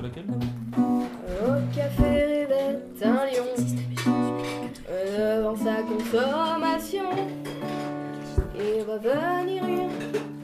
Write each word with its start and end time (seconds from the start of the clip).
Au 0.00 1.74
café 1.74 2.04
rêvait 2.04 2.78
un 3.04 3.26
lion 3.26 3.50
devant 4.96 5.56
sa 5.56 5.82
consommation. 5.82 7.10
Il 8.54 8.84
voit 8.84 8.98
venir 8.98 9.64
une, 9.64 9.90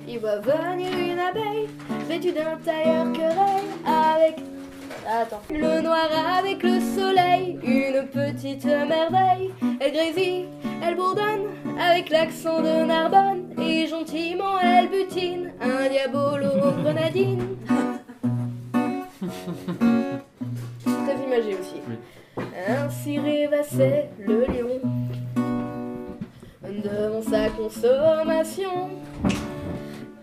il 0.08 0.18
voit 0.18 0.40
venir 0.40 0.90
une 0.98 1.20
abeille 1.20 1.68
vêtue 2.08 2.32
d'un 2.32 2.56
tailleur 2.64 3.12
querelle 3.12 3.70
avec. 3.86 4.38
Attends. 5.08 5.42
Le 5.50 5.82
noir 5.82 6.08
avec 6.36 6.62
le 6.64 6.80
soleil, 6.80 7.58
une 7.62 8.08
petite 8.08 8.64
merveille. 8.64 9.52
Elle 9.78 9.92
grésille, 9.92 10.46
elle 10.84 10.96
bourdonne 10.96 11.46
avec 11.78 12.10
l'accent 12.10 12.60
de 12.60 12.84
Narbonne 12.86 13.54
et 13.60 13.86
gentiment 13.86 14.58
elle 14.58 14.88
butine 14.88 15.52
un 15.60 15.88
diabolo 15.88 16.72
grenadine. 16.82 17.56
Imagé 21.34 21.56
aussi. 21.58 21.80
Ainsi 22.68 23.18
rêvassait 23.18 24.10
le 24.18 24.40
lion 24.46 24.80
devant 26.62 27.22
sa 27.22 27.48
consommation. 27.50 28.90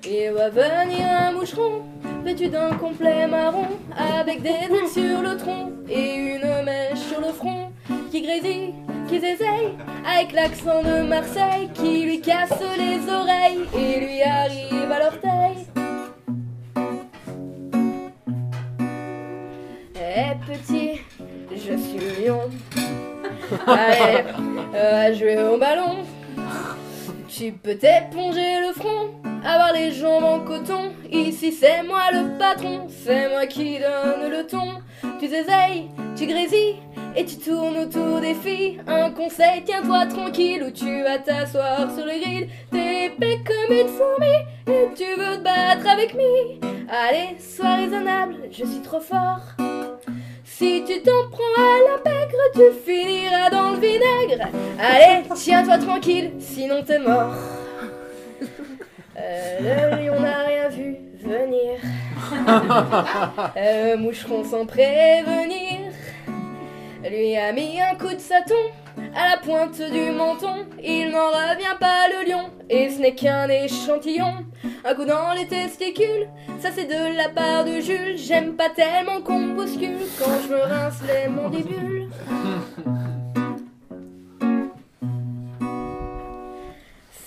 Il 0.03 0.31
va 0.31 0.49
venir 0.49 1.07
un 1.07 1.31
moucheron 1.31 1.83
vêtu 2.23 2.49
d'un 2.49 2.73
complet 2.73 3.27
marron 3.27 3.67
avec 3.97 4.41
des 4.41 4.49
ailes 4.49 4.87
sur 4.91 5.21
le 5.21 5.37
tronc 5.37 5.71
et 5.89 6.35
une 6.35 6.65
mèche 6.65 6.99
sur 6.99 7.19
le 7.21 7.31
front 7.33 7.71
qui 8.11 8.21
grésille, 8.21 8.73
qui 9.07 9.19
zézeille 9.19 9.77
avec 10.05 10.33
l'accent 10.33 10.83
de 10.83 11.07
Marseille 11.07 11.69
qui 11.73 12.03
lui 12.03 12.21
casse 12.21 12.61
les 12.77 13.11
oreilles 13.11 13.65
et 13.75 13.99
lui 13.99 14.21
arrive 14.21 14.91
à 14.91 14.99
l'orteil. 14.99 15.30
Eh 20.13 20.35
petit, 20.45 21.01
je 21.51 21.77
suis 21.77 22.25
lion. 22.25 22.49
Allez, 23.65 24.25
euh, 24.75 25.13
jouer 25.13 25.41
au 25.41 25.57
ballon. 25.57 26.03
Tu 27.29 27.53
peux 27.53 27.75
t'éponger 27.75 28.59
le 28.59 28.73
front, 28.73 29.11
avoir 29.45 29.71
les 29.71 29.93
jambes 29.93 30.25
en 30.25 30.39
coton. 30.41 30.91
Ici 31.09 31.53
c'est 31.53 31.83
moi 31.83 32.11
le 32.11 32.37
patron, 32.37 32.87
c'est 32.89 33.29
moi 33.29 33.45
qui 33.45 33.79
donne 33.79 34.29
le 34.29 34.45
ton. 34.45 34.81
Tu 35.21 35.29
zézeilles, 35.29 35.87
tu 36.17 36.25
grésilles 36.25 36.79
et 37.15 37.23
tu 37.23 37.37
tournes 37.37 37.77
autour 37.77 38.19
des 38.19 38.33
filles. 38.35 38.81
Un 38.87 39.11
conseil, 39.11 39.63
tiens-toi 39.65 40.07
tranquille 40.07 40.63
ou 40.67 40.71
tu 40.71 41.03
vas 41.03 41.19
t'asseoir 41.19 41.89
sur 41.95 42.05
le 42.05 42.19
grill. 42.21 42.49
T'es 42.69 43.05
épais 43.05 43.39
comme 43.45 43.77
une 43.77 43.87
fourmi 43.87 44.35
et 44.67 44.93
tu 44.93 45.05
veux 45.17 45.37
te 45.37 45.43
battre 45.43 45.87
avec 45.87 46.13
moi. 46.15 46.59
Allez, 46.89 47.39
sois 47.39 47.75
raisonnable, 47.75 48.35
je 48.51 48.65
suis 48.65 48.81
trop 48.81 48.99
fort. 48.99 49.70
Si 50.61 50.83
tu 50.85 51.01
t'en 51.01 51.27
prends 51.31 51.55
à 51.57 51.79
la 51.89 51.97
pègre, 51.97 52.37
tu 52.53 52.61
finiras 52.85 53.49
dans 53.49 53.71
le 53.71 53.77
vinaigre. 53.77 54.47
Allez, 54.79 55.23
tiens-toi 55.33 55.79
tranquille, 55.79 56.33
sinon 56.37 56.83
t'es 56.83 56.99
mort. 56.99 57.33
Euh, 59.17 59.95
le 59.95 60.05
lion 60.05 60.19
n'a 60.19 60.43
rien 60.43 60.69
vu 60.69 60.97
venir. 61.19 61.79
Euh, 63.57 63.97
moucheron 63.97 64.43
sans 64.43 64.67
prévenir. 64.67 65.80
Lui 67.09 67.35
a 67.35 67.51
mis 67.51 67.81
un 67.81 67.95
coup 67.95 68.13
de 68.13 68.19
saton 68.19 68.53
à 69.15 69.31
la 69.31 69.37
pointe 69.37 69.81
du 69.81 70.11
menton. 70.11 70.65
Il 70.81 71.09
n'en 71.09 71.29
revient 71.29 71.77
pas 71.79 72.07
le 72.07 72.29
lion, 72.29 72.49
et 72.69 72.89
ce 72.89 72.99
n'est 72.99 73.15
qu'un 73.15 73.49
échantillon. 73.49 74.45
Un 74.85 74.93
coup 74.93 75.05
dans 75.05 75.33
les 75.33 75.47
testicules, 75.47 76.27
ça 76.59 76.69
c'est 76.73 76.85
de 76.85 77.17
la 77.17 77.29
part 77.29 77.65
de 77.65 77.79
Jules. 77.79 78.17
J'aime 78.17 78.55
pas 78.55 78.69
tellement 78.69 79.21
qu'on 79.21 79.39
me 79.39 79.55
bouscule 79.55 79.97
quand 80.19 80.31
je 80.43 80.53
me 80.53 80.61
rince 80.61 81.01
les 81.07 81.27
mandibules. 81.27 82.09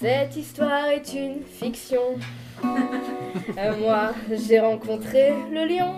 Cette 0.00 0.36
histoire 0.36 0.86
est 0.88 1.14
une 1.14 1.42
fiction. 1.42 2.18
Euh, 3.58 3.76
moi, 3.78 4.12
j'ai 4.30 4.60
rencontré 4.60 5.32
le 5.50 5.66
lion. 5.66 5.94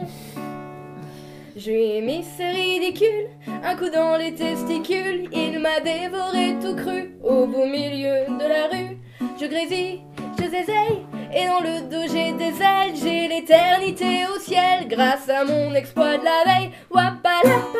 Je 1.59 1.71
lui 1.71 1.84
ai 1.84 2.03
mis 2.03 2.22
c'est 2.37 2.50
ridicule, 2.50 3.31
un 3.65 3.77
coup 3.77 3.89
dans 3.89 4.19
les 4.19 4.34
testicules, 4.34 5.31
il 5.33 5.59
m'a 5.59 5.81
dévoré 5.81 6.55
tout 6.61 6.77
cru 6.77 7.15
au 7.25 7.47
beau 7.47 7.65
milieu 7.65 8.27
de 8.28 8.47
la 8.47 8.67
rue. 8.71 8.99
Je 9.41 9.47
grésille, 9.47 10.03
je 10.39 10.43
zézeille, 10.43 11.06
et 11.34 11.47
dans 11.47 11.61
le 11.61 11.89
dos 11.89 12.06
j'ai 12.12 12.33
des 12.34 12.61
ailes, 12.62 12.94
j'ai 13.03 13.28
l'éternité 13.28 14.27
au 14.34 14.39
ciel 14.39 14.87
grâce 14.87 15.31
à 15.31 15.44
mon 15.44 15.72
exploit 15.75 16.19
de 16.19 16.25
la 16.25 16.44
veille. 16.44 16.72
Wapalapalapalapalapalampala. 16.91 17.75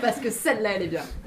Parce 0.00 0.18
que 0.20 0.30
celle-là, 0.30 0.72
elle 0.76 0.82
est 0.82 0.88
bien. 0.88 1.04